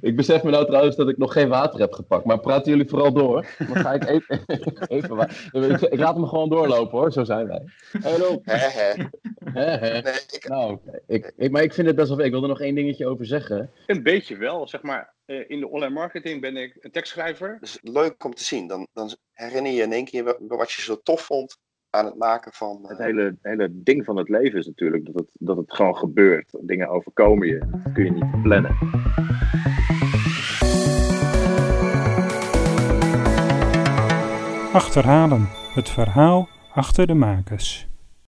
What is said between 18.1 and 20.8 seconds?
om te zien. Dan, dan herinner je in één keer wat